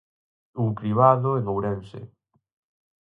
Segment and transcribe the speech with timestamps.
[0.63, 2.01] Un cribado en Ourense.